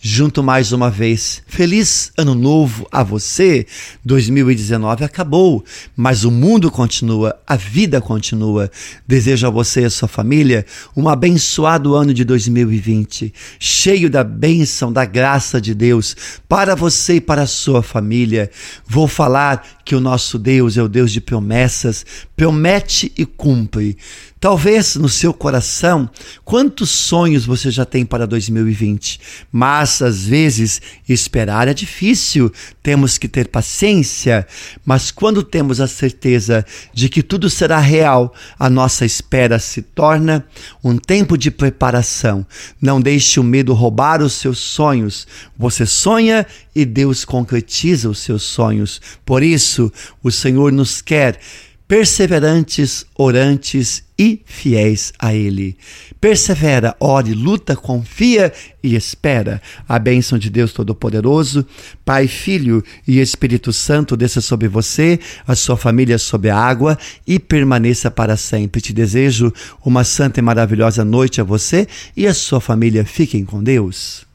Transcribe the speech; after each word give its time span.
junto 0.00 0.42
mais 0.42 0.72
uma 0.72 0.90
vez. 0.90 1.42
Feliz 1.46 2.12
ano 2.16 2.34
novo 2.34 2.86
a 2.90 3.02
você. 3.02 3.66
2019 4.04 5.04
acabou, 5.04 5.64
mas 5.96 6.24
o 6.24 6.30
mundo 6.30 6.70
continua, 6.70 7.38
a 7.46 7.56
vida 7.56 8.00
continua. 8.00 8.70
Desejo 9.06 9.46
a 9.46 9.50
você 9.50 9.82
e 9.82 9.84
a 9.86 9.90
sua 9.90 10.08
família 10.08 10.64
um 10.96 11.08
abençoado 11.08 11.94
ano 11.94 12.14
de 12.14 12.24
2020, 12.24 13.32
cheio 13.58 14.08
da 14.10 14.22
bênção, 14.22 14.92
da 14.92 15.04
graça 15.04 15.60
de 15.60 15.74
Deus 15.74 16.16
para 16.48 16.74
você 16.74 17.14
e 17.14 17.20
para 17.20 17.42
a 17.42 17.46
sua 17.46 17.82
família. 17.82 18.50
Vou 18.86 19.08
falar 19.08 19.66
que 19.84 19.94
o 19.94 20.00
nosso 20.00 20.38
Deus 20.38 20.76
é 20.76 20.82
o 20.82 20.88
Deus 20.88 21.10
de 21.10 21.20
promessas, 21.20 22.04
promete 22.36 23.12
e 23.16 23.24
cumpre. 23.24 23.96
Talvez 24.40 24.94
no 24.94 25.08
seu 25.08 25.34
coração, 25.34 26.08
quantos 26.44 26.90
sonhos 26.90 27.44
você 27.44 27.72
já 27.72 27.84
tem 27.84 28.06
para 28.06 28.24
2020, 28.26 29.18
mas 29.50 29.87
às 30.02 30.26
vezes 30.26 30.80
esperar 31.08 31.68
é 31.68 31.74
difícil, 31.74 32.52
temos 32.82 33.18
que 33.18 33.28
ter 33.28 33.48
paciência, 33.48 34.46
mas 34.84 35.10
quando 35.10 35.42
temos 35.42 35.80
a 35.80 35.86
certeza 35.86 36.64
de 36.92 37.08
que 37.08 37.22
tudo 37.22 37.50
será 37.50 37.78
real, 37.78 38.34
a 38.58 38.70
nossa 38.70 39.04
espera 39.04 39.58
se 39.58 39.82
torna 39.82 40.46
um 40.82 40.96
tempo 40.96 41.36
de 41.36 41.50
preparação. 41.50 42.46
Não 42.80 43.00
deixe 43.00 43.40
o 43.40 43.44
medo 43.44 43.72
roubar 43.72 44.22
os 44.22 44.34
seus 44.34 44.58
sonhos. 44.58 45.26
Você 45.56 45.84
sonha 45.84 46.46
e 46.74 46.84
Deus 46.84 47.24
concretiza 47.24 48.08
os 48.08 48.18
seus 48.18 48.42
sonhos. 48.42 49.00
Por 49.24 49.42
isso, 49.42 49.92
o 50.22 50.30
Senhor 50.30 50.72
nos 50.72 51.00
quer 51.02 51.38
perseverantes, 51.88 53.06
orantes 53.16 54.04
e 54.18 54.42
fiéis 54.44 55.12
a 55.18 55.34
Ele. 55.34 55.74
Persevera, 56.20 56.94
ore, 57.00 57.32
luta, 57.32 57.74
confia 57.74 58.52
e 58.82 58.94
espera. 58.94 59.62
A 59.88 59.98
bênção 59.98 60.38
de 60.38 60.50
Deus 60.50 60.72
Todo-Poderoso, 60.72 61.64
Pai, 62.04 62.28
Filho 62.28 62.84
e 63.06 63.20
Espírito 63.20 63.72
Santo 63.72 64.16
desça 64.18 64.42
sobre 64.42 64.68
você, 64.68 65.18
a 65.46 65.54
sua 65.54 65.78
família 65.78 66.18
sob 66.18 66.50
a 66.50 66.58
água 66.58 66.98
e 67.26 67.38
permaneça 67.38 68.10
para 68.10 68.36
sempre. 68.36 68.82
Te 68.82 68.92
desejo 68.92 69.50
uma 69.82 70.04
santa 70.04 70.40
e 70.40 70.42
maravilhosa 70.42 71.04
noite 71.04 71.40
a 71.40 71.44
você 71.44 71.88
e 72.14 72.26
a 72.26 72.34
sua 72.34 72.60
família. 72.60 73.04
Fiquem 73.04 73.46
com 73.46 73.62
Deus. 73.62 74.27